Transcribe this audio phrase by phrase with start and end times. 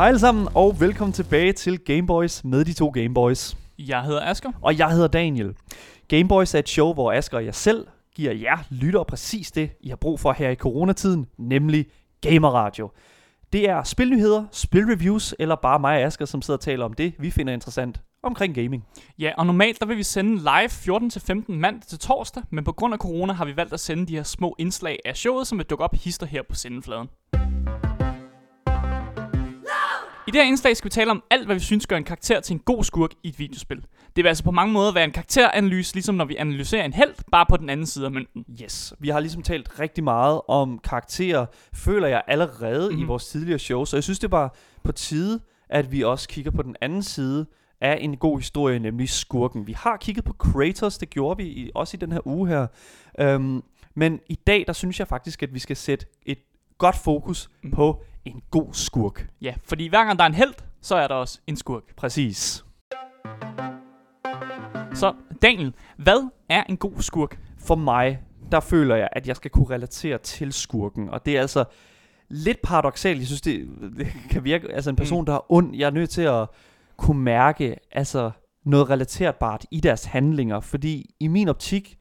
[0.00, 3.56] Hej alle sammen, og velkommen tilbage til Gameboys med de to Gameboys.
[3.78, 4.52] Jeg hedder Asker.
[4.62, 5.54] Og jeg hedder Daniel.
[6.08, 9.88] Gameboys er et show, hvor Asker og jeg selv giver jer lytter præcis det, I
[9.88, 11.86] har brug for her i coronatiden, nemlig
[12.20, 12.90] gamerradio.
[13.52, 17.14] Det er spilnyheder, spilreviews, eller bare mig og Asker, som sidder og taler om det,
[17.18, 18.84] vi finder interessant omkring gaming.
[19.18, 20.68] Ja, og normalt der vil vi sende live
[21.48, 24.16] 14-15 mandag til torsdag, men på grund af corona har vi valgt at sende de
[24.16, 27.08] her små indslag af showet, som vil dukke op hister her på sendefladen.
[30.30, 32.40] I det her indslag skal vi tale om alt, hvad vi synes gør en karakter
[32.40, 33.76] til en god skurk i et videospil.
[34.16, 37.14] Det vil altså på mange måder være en karakteranalyse, ligesom når vi analyserer en held,
[37.32, 38.44] bare på den anden side af mønten.
[38.62, 42.98] Yes, vi har ligesom talt rigtig meget om karakterer, føler jeg allerede mm-hmm.
[42.98, 43.08] i Mhm.
[43.08, 46.62] vores tidligere show, så jeg synes det var på tide, at vi også kigger på
[46.62, 47.46] den anden side
[47.80, 49.66] af en god historie, nemlig skurken.
[49.66, 52.66] Vi har kigget på Kratos, det gjorde vi i, også i den her uge her.
[53.34, 56.38] Um, men i dag, der synes jeg faktisk, at vi skal sætte et
[56.78, 57.70] godt fokus Mm.
[57.70, 59.26] på en god skurk.
[59.42, 61.82] Ja, fordi hver gang der er en held, så er der også en skurk.
[61.96, 62.64] Præcis.
[64.94, 67.38] Så Daniel, hvad er en god skurk?
[67.58, 68.20] for mig,
[68.52, 71.08] der føler jeg, at jeg skal kunne relatere til skurken.
[71.10, 71.64] Og det er altså
[72.28, 73.18] lidt paradoxalt.
[73.18, 73.68] Jeg synes, det,
[73.98, 74.72] det kan virke...
[74.72, 75.26] Altså en person, Mm.
[75.26, 76.48] der er ond, jeg er nødt til at
[76.96, 78.30] kunne mærke altså
[78.64, 80.60] noget relaterbart i deres handlinger.
[80.60, 81.96] Fordi i min optik,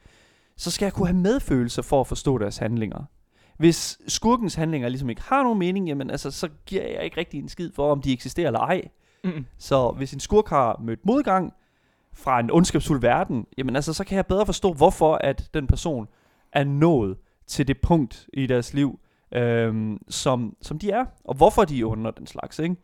[0.57, 3.03] så skal jeg kunne have medfølelse for at forstå deres handlinger.
[3.59, 7.39] Hvis skurkens handlinger ligesom ikke har nogen mening, jamen altså, så giver jeg ikke rigtig
[7.39, 8.81] en skid for, om de eksisterer eller ej.
[9.23, 9.45] Mm-mm.
[9.57, 11.53] Så hvis en skurk har mødt modgang
[12.13, 16.07] fra en ondskabsfuld verden, jamen altså, så kan jeg bedre forstå, hvorfor at den person
[16.53, 18.99] er nået til det punkt i deres liv,
[19.33, 22.75] øhm, som, som de er, og hvorfor de er onde og den slags, ikke?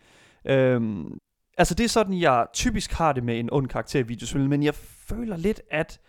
[0.45, 1.19] Øhm,
[1.57, 4.63] altså det er sådan, jeg typisk har det med en ond karakter i videospil, men
[4.63, 5.99] jeg føler lidt, at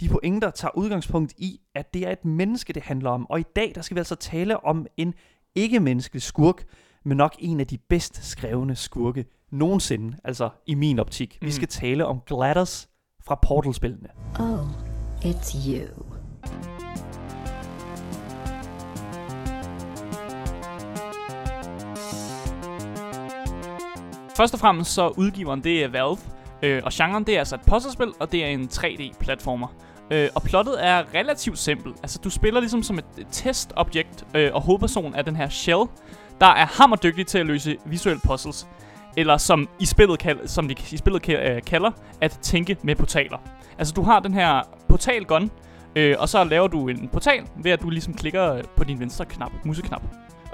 [0.00, 3.30] de pointer tager udgangspunkt i, at det er et menneske, det handler om.
[3.30, 5.14] Og i dag, der skal vi altså tale om en
[5.54, 6.64] ikke-menneskelig skurk,
[7.04, 11.38] men nok en af de bedst skrevne skurke nogensinde, altså i min optik.
[11.40, 11.46] Mm.
[11.46, 12.88] Vi skal tale om GLaDOS
[13.24, 14.08] fra Portal-spillene.
[14.40, 14.68] Oh,
[15.24, 16.16] it's you.
[24.36, 26.18] Først og fremmest så udgiveren det er Valve,
[26.62, 29.68] øh, og genren det er altså et puzzlespil, og det er en 3D-platformer.
[30.10, 31.96] Øh, og plottet er relativt simpelt.
[32.02, 35.84] Altså du spiller ligesom som et, testobjekt, øh, og hovedpersonen er den her Shell,
[36.40, 38.66] der er hammerdygtig til at løse visuelle puzzles.
[39.16, 41.90] Eller som i spillet, kal- som de i spillet ka- øh, kalder,
[42.20, 43.38] at tænke med portaler.
[43.78, 45.50] Altså du har den her portal-gun,
[45.96, 49.00] øh, og så laver du en portal ved at du ligesom klikker øh, på din
[49.00, 50.02] venstre knap, museknap.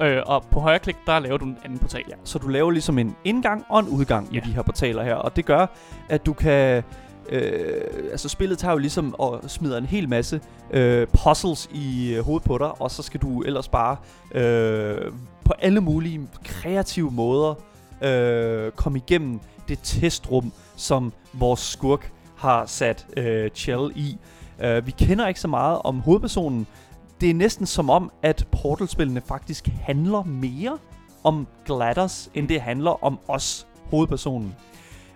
[0.00, 2.02] Øh, og på højre klik, der laver du en anden portal.
[2.08, 2.14] Ja.
[2.24, 4.28] Så du laver ligesom en indgang og en udgang.
[4.32, 4.40] Ja.
[4.40, 5.66] med de her portaler her, og det gør,
[6.08, 6.82] at du kan...
[7.28, 10.40] Øh, altså spillet tager jo ligesom og smider en hel masse
[10.70, 13.96] øh, puzzles i øh, hovedet på dig, og så skal du ellers bare
[14.34, 15.12] øh,
[15.44, 17.54] på alle mulige kreative måder
[18.02, 24.16] øh, komme igennem det testrum, som vores skurk har sat øh, Chell i.
[24.62, 26.66] Øh, vi kender ikke så meget om hovedpersonen.
[27.20, 30.78] Det er næsten som om, at Portal-spillene faktisk handler mere
[31.24, 34.54] om GLaDOS, end det handler om os, hovedpersonen.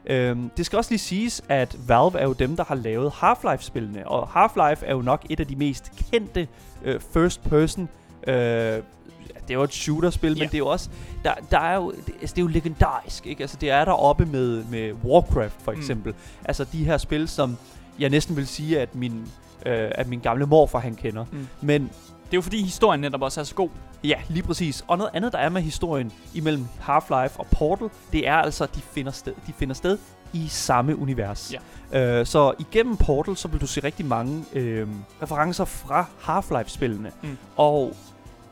[0.06, 4.08] Øhm, det skal også lige siges, at Valve er jo dem, der har lavet Half-Life-spillene,
[4.08, 6.48] og Half-Life er jo nok et af de mest kendte
[6.84, 7.88] øh, first-person
[8.26, 10.38] øh, det er jo et shooterspil, yeah.
[10.38, 10.90] Men det er jo også
[11.24, 13.42] der, der er jo det, altså, det er jo legendarisk, ikke?
[13.42, 15.78] Altså det er der oppe med med Warcraft for Mm.
[15.78, 16.12] eksempel.
[16.12, 16.18] Mm.
[16.44, 17.56] Altså de her spil som
[17.98, 19.28] jeg næsten vil sige at min
[19.66, 21.24] øh, at min gamle morfar han kender.
[21.32, 21.48] Mm.
[21.60, 21.82] Men
[22.26, 23.68] Det er jo fordi historien netop også er så god.
[24.04, 24.84] Ja, lige præcis.
[24.88, 28.74] Og noget andet, der er med historien imellem Half-Life og Portal, det er altså, at
[28.74, 29.98] de finder sted, de finder sted
[30.32, 31.54] i samme univers.
[31.92, 32.20] Ja.
[32.20, 34.88] Øh, så igennem Portal, så vil du se rigtig mange øh,
[35.22, 37.10] referencer fra Half-Life-spillene.
[37.22, 37.38] Mm.
[37.56, 37.96] Og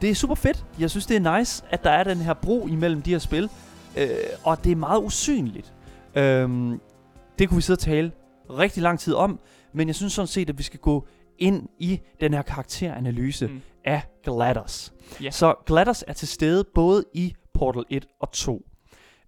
[0.02, 0.64] det er super fedt.
[0.78, 3.48] Jeg synes, det er nice, at der er den her bro imellem de her spil.
[3.96, 4.08] Øh,
[4.44, 5.72] og det er meget usynligt.
[6.14, 6.72] Øh,
[7.38, 8.12] det kunne vi sidde og tale
[8.58, 9.40] rigtig lang tid om.
[9.72, 11.06] Men jeg synes sådan set, at vi skal gå
[11.38, 13.60] ind i den her karakteranalyse Mm.
[13.84, 14.92] af GLaDOS.
[15.22, 15.30] Ja.
[15.30, 18.66] Så GLaDOS er til stede både i Portal 1 og 2.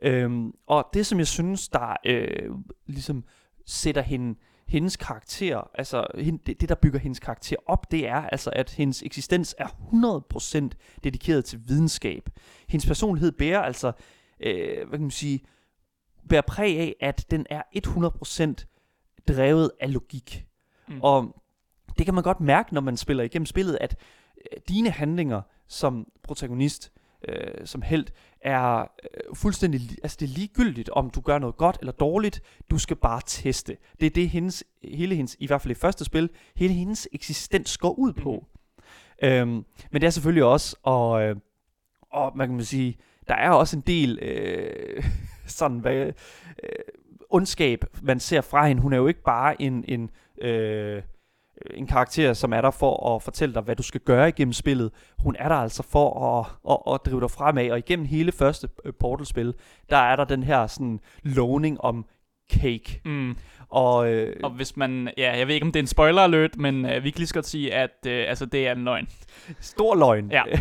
[0.02, 2.50] Øhm, og det, som jeg synes, der øh,
[2.86, 3.24] ligesom
[3.66, 8.20] sætter hende, hendes karakter, altså hende, det, det, der bygger hendes karakter op, det er
[8.22, 9.66] altså, at hendes eksistens er
[10.72, 12.30] 100% dedikeret til videnskab.
[12.68, 13.92] Hendes personlighed bærer altså,
[14.40, 15.40] øh, hvad kan man sige,
[16.28, 18.75] bærer præg af, at den er 100%
[19.28, 20.46] drevet af logik.
[20.88, 21.00] Mm.
[21.02, 21.42] Og
[21.98, 23.96] det kan man godt mærke, når man spiller igennem spillet, at
[24.38, 26.92] øh, dine handlinger som protagonist,
[27.28, 28.06] øh, som held,
[28.40, 32.78] er øh, fuldstændig, altså det er ligegyldigt, om du gør noget godt eller dårligt, du
[32.78, 33.76] skal bare teste.
[34.00, 37.78] Det er det, hendes, hele hendes, i hvert fald i første spil, hele hendes eksistens
[37.78, 38.46] går ud på.
[39.22, 41.36] Øhm, men det er selvfølgelig også, og, øh,
[42.10, 45.04] og man kan sige, der er også en del øh,
[45.46, 46.12] sådan, hvad, øh,
[47.36, 48.82] ondskab, man ser fra hende.
[48.82, 50.10] Hun er jo ikke bare en, en,
[50.42, 51.02] øh,
[51.70, 54.90] en karakter, som er der for at fortælle dig, hvad du skal gøre igennem spillet.
[55.18, 58.68] Hun er der altså for at, at, at drive dig fremad, og igennem hele første
[58.84, 59.54] øh, Portal-spil,
[59.90, 62.04] der er der den her sådan lovning om
[62.52, 63.00] cake.
[63.04, 63.36] Mm.
[63.68, 66.56] Og, øh, Og hvis man, ja, jeg ved ikke om det er en spoiler alert,
[66.56, 69.08] men øh, vi kan lige så godt sige, at øh, altså, det er en løgn.
[69.60, 70.30] Stor løgn.
[70.30, 70.42] Ja.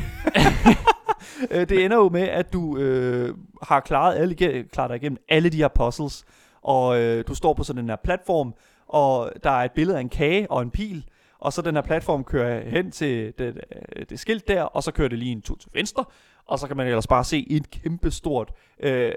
[1.51, 5.49] Øh, det ender jo med, at du øh, har klaret, alle, klaret dig igennem alle
[5.49, 6.25] de her puzzles,
[6.65, 8.53] og øh, du står på sådan en her platform,
[8.87, 11.05] og der er et billede af en kage og en pil,
[11.39, 13.61] og så den her platform kører hen til det,
[13.95, 16.05] øh, det skilt der, og så kører det lige en tur til venstre,
[16.45, 19.11] og så kan man ellers bare se et kæmpe stort øh,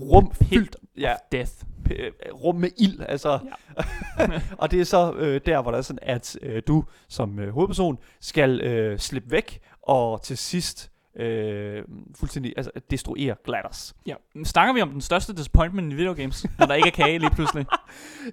[0.00, 1.52] rum fyldt, ja, Death.
[1.90, 3.38] øh, rum med ild, altså.
[4.18, 4.26] Ja.
[4.58, 7.54] og det er så øh, der, hvor der er sådan, at øh, du som øh,
[7.54, 11.82] hovedperson skal øh, slippe væk, og til sidst øh,
[12.18, 13.94] fuldstændig altså, destruere GLaDOS.
[14.06, 14.14] Ja.
[14.44, 17.66] Snakker vi om den største disappointment i videogames, når der ikke er kage lige pludselig?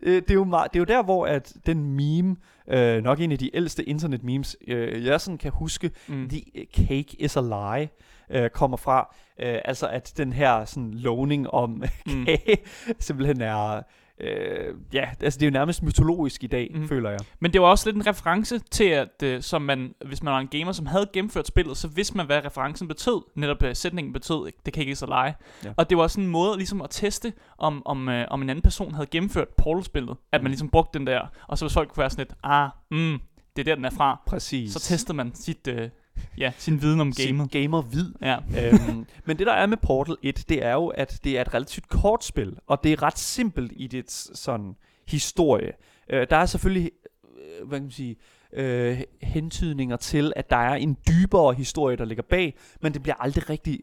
[0.01, 2.35] Øh, det, er jo meget, det er jo der, hvor at den meme,
[2.67, 6.29] øh, nok en af de ældste internet-memes, øh, jeg sådan kan huske, Mm.
[6.29, 6.41] The
[6.73, 7.89] Cake is a Lie,
[8.29, 9.15] øh, kommer fra.
[9.39, 12.25] Øh, altså at den her sådan lovning om Mm.
[12.25, 12.57] kage
[12.99, 13.81] simpelthen er...
[14.19, 16.81] Øh, ja, altså det er jo nærmest mytologisk i dag, Mhm.
[16.81, 16.87] mm.
[16.87, 17.19] føler jeg.
[17.39, 20.39] Men det var også lidt en reference til, at øh, som man, hvis man var
[20.39, 23.21] en gamer, som havde gennemført spillet, så vidste man, hvad referencen betød.
[23.35, 25.35] Netop øh, sætningen betød, det kan ikke så lege.
[25.65, 25.69] Ja.
[25.77, 28.63] Og det var sådan en måde ligesom at teste, om, om, øh, om en anden
[28.63, 30.17] person havde gennemført Portal-spillet.
[30.31, 30.51] At man Mm.
[30.51, 33.19] ligesom brugte den der, og så hvis folk kunne være sådan lidt, ah, mm,
[33.55, 34.21] det er der, den er fra.
[34.27, 34.73] Præcis.
[34.73, 35.89] Så testede man sit, øh,
[36.37, 37.51] ja, sin viden om gamet.
[37.51, 38.13] Gamer vid.
[38.21, 38.37] Ja.
[38.37, 41.53] øhm, men det der er med Portal 1, det er jo, at det er et
[41.53, 44.75] relativt kort spil, og det er ret simpelt i dit sådan
[45.07, 45.71] historie.
[46.09, 46.91] Øh, der er selvfølgelig,
[47.37, 48.15] øh, hvad kan man sige,
[48.53, 53.15] øh, hentydninger til, at der er en dybere historie, der ligger bag, men det bliver
[53.15, 53.79] aldrig rigtig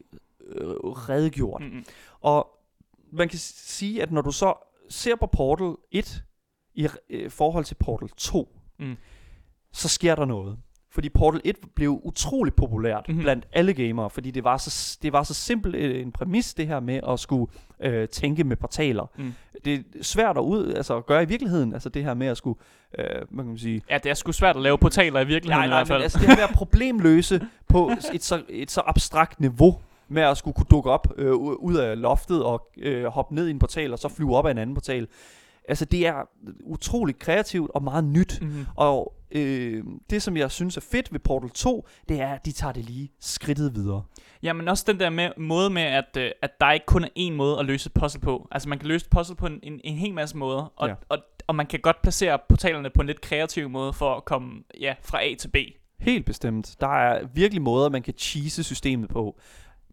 [0.47, 1.61] øh, redegjort.
[1.61, 1.85] Mm-mm.
[2.21, 2.47] Og
[3.11, 4.53] man kan sige, at når du så
[4.89, 6.23] ser på Portal 1
[6.73, 8.95] i øh, forhold til Portal 2, Mm.
[9.71, 10.57] så sker der noget.
[10.93, 13.11] Fordi Portal 1 blev utrolig populært Mhm.
[13.13, 13.23] mm-hmm.
[13.23, 16.67] blandt alle gamere, fordi det var så, det var så simpelt øh, en præmis, det
[16.67, 19.11] her med at skulle øh, tænke med portaler.
[19.17, 19.33] Mm.
[19.65, 22.37] Det er svært at, ud, altså, at gøre i virkeligheden, altså det her med at
[22.37, 22.59] skulle,
[22.99, 25.59] øh, hvad kan man sige, Ja, det er sgu svært at lave portaler i virkeligheden
[25.59, 25.97] Nej, i nej, hvert fald.
[25.99, 30.21] men altså det her med at problemløse på et så, et så abstrakt niveau, med
[30.21, 33.59] at skulle kunne dukke op øh, ud af loftet og øh, hoppe ned i en
[33.59, 35.07] portal, og så flyve op af en anden portal.
[35.69, 36.13] Altså det er
[36.63, 38.39] utroligt kreativt og meget nyt.
[38.41, 38.65] mm-hmm.
[38.75, 42.51] Og øh, det, som jeg synes er fedt ved Portal 2, det er, at de
[42.51, 44.03] tager det lige skridtet videre.
[44.43, 47.07] Ja, men også den der med, måde med, at, øh, at der ikke kun er
[47.19, 48.47] én måde at løse et puzzle på.
[48.51, 50.93] Altså man kan løse et puzzle på en, en, en hel masse måder, og, Ja.
[51.09, 51.17] og,
[51.47, 54.93] og man kan godt placere portalerne på en lidt kreativ måde for at komme ja,
[55.01, 55.55] fra A til B.
[55.99, 56.75] Helt bestemt.
[56.79, 59.39] Der er virkelig måder, man kan cheese systemet på.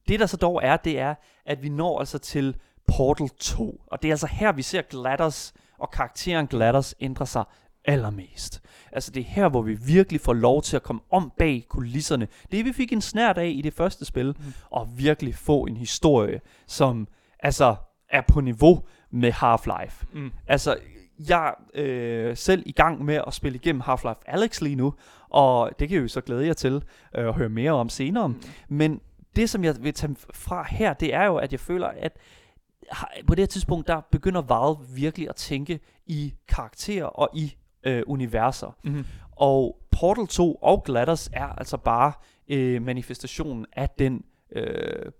[0.09, 1.15] Det, der så dog er, det er,
[1.47, 2.57] at vi når altså til
[2.97, 3.83] Portal 2.
[3.87, 7.45] Og det er altså her, vi ser GLaDOS og karakteren GLaDOS ændre sig
[7.89, 8.63] allermest.
[8.93, 12.29] Altså det er her, hvor vi virkelig får lov til at komme om bag kulisserne.
[12.53, 14.53] Det vi fik en snært af i det første spil, Mm.
[14.71, 17.09] og virkelig få en historie, som
[17.41, 17.77] altså
[18.11, 20.05] er på niveau med Half-Life.
[20.13, 20.31] Mm.
[20.47, 20.77] Altså,
[21.29, 24.95] jeg øh, selv i gang med at spille igennem Half-Life Alyx lige nu,
[25.29, 26.83] og det kan jeg jo så glæde jer til
[27.15, 28.29] øh, at høre mere om senere.
[28.29, 28.43] Mm.
[28.69, 29.01] Men
[29.37, 32.17] det, som jeg vil tage fra her, det er jo, at jeg føler, at
[33.27, 37.55] på det her tidspunkt, der begynder Valve virkelig at tænke i karakterer og i
[37.89, 38.77] øh, universer.
[38.85, 39.05] Mm-hmm.
[39.33, 42.13] Og Portal 2 og GLaDOS er altså bare
[42.49, 45.13] øh, manifestationen af den, øh,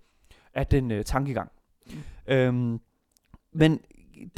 [0.53, 1.51] af den øh, tankegang.
[1.85, 2.33] Mm.
[2.33, 2.79] Øhm,
[3.53, 3.79] men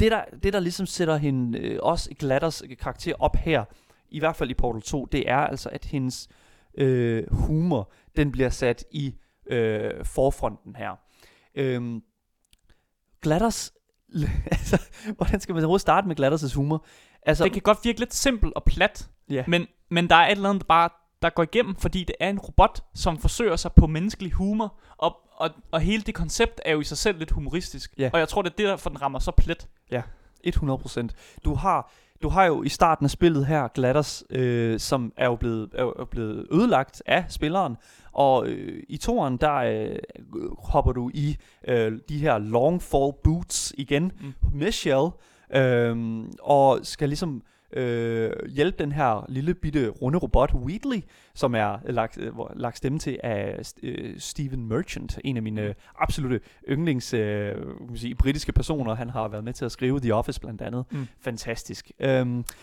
[0.00, 3.64] det der, det, der ligesom sætter hende, øh, også GLaDOS karakter op her,
[4.08, 6.28] i hvert fald i Portal 2, det er altså, at hendes
[6.74, 9.14] øh, humor, den bliver sat i
[9.46, 10.96] øh, forfronten her.
[11.54, 12.02] Øhm,
[13.20, 13.72] GLaDOS,
[14.50, 14.82] altså,
[15.16, 16.84] hvordan skal man overhovedet starte med GLaDOS' humor?
[17.26, 19.44] Altså, Det kan godt virke lidt simpelt og plat, ja.
[19.48, 20.88] men, men der er et eller andet, der bare
[21.22, 25.16] der går igennem, fordi det er en robot, som forsøger sig på menneskelig humor, og,
[25.36, 27.94] og, og hele det koncept er jo i sig selv lidt humoristisk.
[27.98, 28.10] Ja.
[28.12, 29.68] Og jeg tror, det er det, derfor den rammer så plet.
[30.46, 31.08] 100%.
[31.44, 35.36] Du har, du har jo i starten af spillet her GLaDOS, øh, som er jo
[35.36, 37.76] blevet, er jo blevet ødelagt af spilleren.
[38.12, 39.96] Og øh, i toeren, der øh,
[40.58, 41.36] hopper du i
[41.68, 44.34] øh, de her long fall boots igen Mm.
[44.52, 45.08] med Shell,
[45.54, 47.42] øh, og skal ligesom
[47.76, 51.02] øh, hjælpe den her lille bitte runde robot Wheatley,
[51.34, 55.74] som er lagt, øh, lagt stemme til af øh, Steven Merchant, en af mine øh,
[55.98, 57.54] absolute yndlings øh,
[57.94, 58.94] sige, britiske personer.
[58.94, 60.84] Han har været med til at skrive The Office blandt andet.
[60.92, 61.06] Mm.
[61.20, 61.90] Fantastisk.
[62.00, 62.10] Øhm,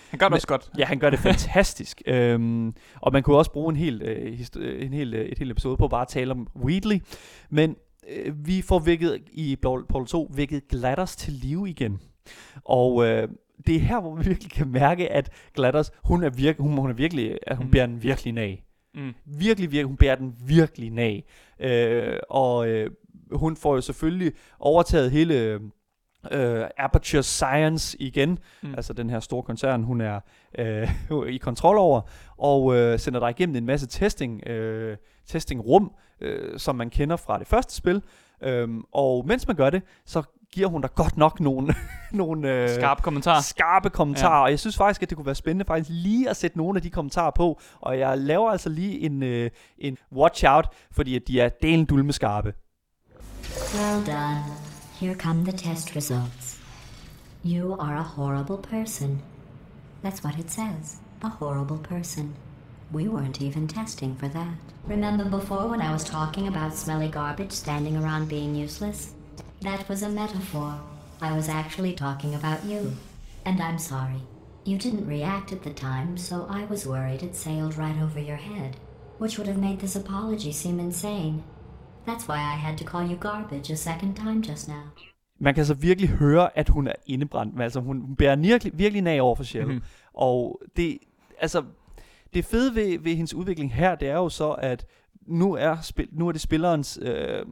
[0.10, 0.72] Han gør det Men- også godt.
[0.77, 2.01] ja, han gør det fantastisk.
[2.08, 5.51] øhm, og man kunne også bruge en hel, øh, øh, en hel, øh, et helt
[5.51, 7.01] episode på bare at tale om Wheatley.
[7.50, 7.75] Men
[8.10, 12.00] øh, vi får vækket i Portal 2 vækket GLaDOS til live igen.
[12.63, 13.27] Og øh,
[13.67, 16.89] det er her, hvor vi virkelig kan mærke, at GLaDOS, hun er, virke, hun, hun
[16.89, 17.71] er virkelig, at hun Mm.
[17.71, 18.63] bærer den virkelig nag.
[18.95, 19.13] Mm.
[19.25, 21.24] Virkelig, virkelig, hun bærer den virkelig nag.
[21.59, 22.91] Øh, og øh,
[23.31, 25.59] hun får jo selvfølgelig overtaget hele
[26.31, 28.74] øh, Aperture Science igen, mm.
[28.75, 30.19] altså den her store koncern, hun er
[30.57, 30.89] øh,
[31.36, 32.01] i kontrol over,
[32.38, 37.39] og øh, sender dig igennem en masse testing, øh, testingrum, øh, som man kender fra
[37.39, 38.01] det første spil.
[38.43, 41.75] Øhm, og mens man gør det, så giver hun dig godt nok nogle,
[42.12, 43.41] nogle øh, Skarp kommentar.
[43.41, 44.44] skarpe kommentarer, ja.
[44.44, 46.82] og jeg synes faktisk, at det kunne være spændende faktisk lige at sætte nogle af
[46.82, 51.22] de kommentarer på, og jeg laver altså lige en, øh, en watch out, fordi at
[51.27, 52.53] de er delen dulme skarpe.
[53.75, 54.44] Well done.
[55.00, 56.60] Here come the test results.
[57.46, 59.22] You are a horrible person.
[60.06, 60.98] That's what it says.
[61.22, 62.36] A horrible person.
[62.94, 64.53] We weren't even testing for that.
[64.88, 69.13] Remember before when I was talking about smelly garbage standing around being useless?
[69.62, 70.80] That was a metaphor.
[71.22, 72.96] I was actually talking about you.
[73.46, 74.22] And I'm sorry.
[74.63, 78.38] You didn't react at the time, so I was worried it sailed right over your
[78.38, 78.78] head,
[79.18, 81.44] which would have made this apology seem insane.
[82.06, 84.84] That's why I had to call you garbage a second time just now.
[85.39, 89.01] Man kan så virkelig høre, at hun er indebrændt, men altså hun bærer virkelig, virkelig
[89.01, 89.44] nag over for.
[89.58, 89.68] Mhm.
[89.68, 89.82] Mm-hmm.
[90.13, 90.98] Og det,
[91.39, 91.63] altså,
[92.34, 94.86] det fede ved, ved hendes udvikling her, det er jo så, at
[95.22, 97.46] nu er, spil, nu er det spillerens øh,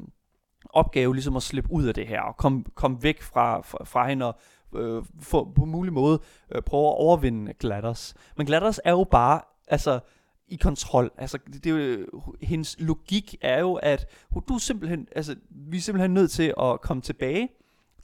[0.69, 4.09] opgave ligesom at slippe ud af det her, og komme kom væk fra, fra, fra
[4.09, 4.35] hende, og
[4.75, 6.19] øh, få, på mulig måde
[6.55, 8.13] øh, prøve at overvinde GLaDOS.
[8.37, 9.99] Men GLaDOS er jo bare, altså,
[10.47, 11.11] i kontrol.
[11.17, 12.05] Altså, det, det
[12.41, 14.05] hendes logik er jo, at
[14.47, 17.49] du er simpelthen, altså, vi er simpelthen nødt til at komme tilbage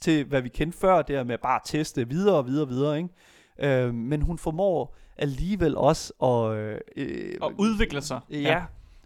[0.00, 2.68] til, hvad vi kendte før, det her med bare at teste videre og videre og
[2.68, 3.08] videre, ikke?
[3.86, 6.58] Øh, men hun formår alligevel også at...
[6.96, 8.20] Øh, Og udvikle sig.
[8.30, 8.36] Ja.
[8.36, 8.64] ja.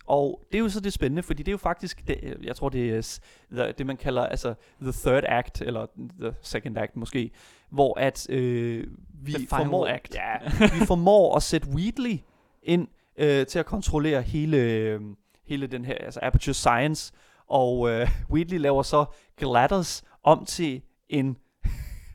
[0.08, 2.68] Og det er jo så det spændende, fordi det er jo faktisk, det, jeg tror
[2.68, 3.18] det er
[3.52, 5.86] the, det man kalder altså the third act, eller
[6.20, 7.30] the second act måske,
[7.70, 8.86] hvor at øh,
[9.22, 10.14] vi formår, act.
[10.14, 12.18] Ja, vi formår at sætte Wheatley
[12.62, 12.88] ind
[13.18, 15.00] øh, til at kontrollere hele, øh,
[15.46, 17.12] hele den her, altså Aperture Science,
[17.46, 19.04] og øh, Wheatley laver så
[19.36, 21.36] GLaDOS om til en,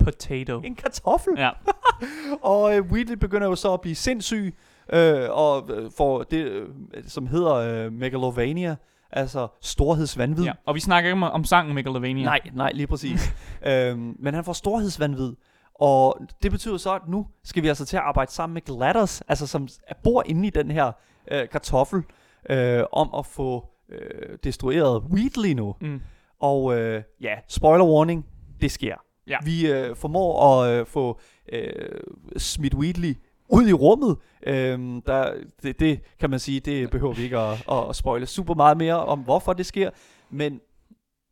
[0.04, 0.60] Potato.
[0.64, 1.34] en kartoffel.
[1.38, 1.50] Ja.
[2.54, 4.56] Og øh, Wheatley begynder jo så at blive sindssyg,
[4.94, 6.68] øh, og øh, får det, øh,
[7.08, 8.75] som hedder øh, Megalovania,
[9.12, 10.44] altså storhedsvanvid.
[10.44, 10.52] ja.
[10.66, 12.25] Og vi snakker ikke om, om sangen Megalovania.
[12.25, 13.34] Nej, nej, lige præcis.
[13.68, 15.34] øhm, men han får storhedsvanvid,
[15.74, 19.22] og det betyder så, at nu skal vi altså til at arbejde sammen med GLaDOS,
[19.28, 19.68] altså som
[20.04, 20.92] bor inde i den her
[21.32, 22.04] øh, kartoffel,
[22.50, 25.75] øh, om at få øh, destrueret Wheatley nu.
[25.82, 26.02] Mm.
[26.40, 28.25] Og øh, ja, spoiler warning,
[28.62, 28.96] det sker.
[29.28, 29.38] Ja.
[29.46, 31.20] Vi øh, formår at øh, få
[31.54, 32.00] øh,
[32.38, 33.16] smidt Wheatley
[33.50, 34.18] ud i rummet.
[34.48, 35.34] Øhm, der,
[35.64, 39.06] det, det kan man sige, det behøver vi ikke at, at, spoile super meget mere
[39.06, 39.90] om, hvorfor det sker.
[40.30, 40.62] Men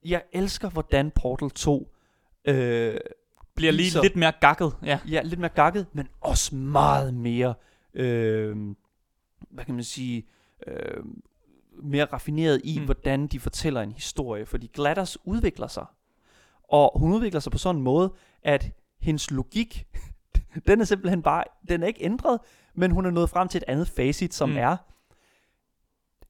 [0.05, 1.91] jeg elsker, hvordan Portal 2
[2.45, 2.97] øh,
[3.55, 4.73] Bliver lige viser- lidt mere gakket.
[4.85, 4.99] Ja.
[5.09, 7.53] ja, lidt mere gakket, men også meget mere,
[7.93, 8.57] øh,
[9.51, 10.25] hvad kan man sige,
[10.67, 11.03] øh,
[11.83, 12.85] mere raffineret i, Mm.
[12.85, 14.45] hvordan de fortæller en historie.
[14.45, 15.85] Fordi GLaDOS udvikler sig.
[16.69, 18.13] Og hun udvikler sig på sådan en måde,
[18.43, 19.87] at hendes logik,
[20.67, 22.39] den er simpelthen bare, den er ikke ændret,
[22.73, 24.53] men hun er nået frem til et andet facit, som Mm.
[24.55, 24.59] mm.
[24.61, 24.77] er,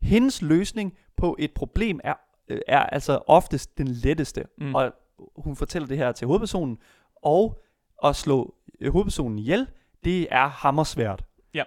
[0.02, 2.14] hendes løsning på et problem er,
[2.48, 4.44] øh, er altså oftest den letteste.
[4.58, 4.66] Mm.
[4.66, 4.76] Mm.
[4.76, 4.94] Og
[5.36, 6.78] hun fortæller det her til hovedpersonen,
[7.24, 7.62] og
[8.04, 9.68] at slå øh, hovedpersonen ihjel,
[10.04, 11.24] det er hammersvært.
[11.54, 11.64] Ja.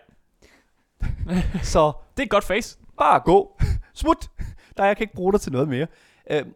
[1.62, 2.78] Så Det er et godt face.
[2.98, 3.60] bare gå.
[3.94, 4.30] Smut.
[4.76, 5.86] Der jeg kan ikke bruge dig til noget mere.
[6.30, 6.46] Øh,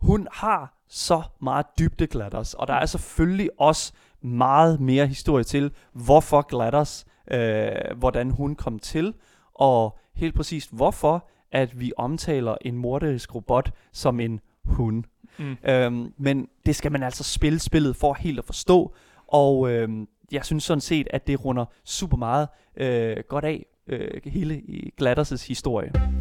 [0.00, 5.70] hun har så meget dybde GLaDOS, og der er selvfølgelig også meget mere historie til,
[5.92, 9.14] hvorfor GLaDOS, øh, hvordan hun kom til,
[9.54, 15.04] og helt præcist hvorfor, at vi omtaler en morderisk robot som en hund.
[15.38, 15.56] Mm.
[15.64, 18.94] Øhm, men det skal man altså spille spillet for helt at forstå,
[19.26, 24.20] og øhm, jeg synes sådan set, at det runder super meget øh, godt af, øh,
[24.24, 26.17] hele i GLaDOS' historie.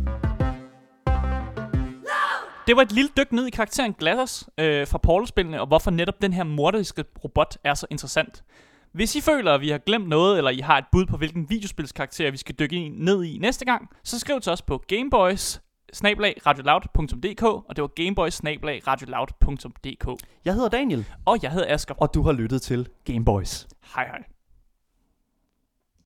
[2.67, 6.21] Det var et lille dyk ned i karakteren GLaDOS øh, fra Portal-spillene, og hvorfor netop
[6.21, 8.43] den her morderiske robot er så interessant.
[8.91, 11.49] Hvis I føler, at vi har glemt noget, eller I har et bud på, hvilken
[11.49, 15.61] videospilskarakter vi skal dykke ned i næste gang, så skriv til os på Gameboys
[16.03, 18.41] radioloud.dk, og det var Gameboys
[18.87, 20.23] radioloud.dk.
[20.45, 21.95] Jeg hedder Daniel, Og jeg hedder Asger.
[21.95, 23.67] og du har lyttet til Gameboys.
[23.95, 24.36] Hej hej.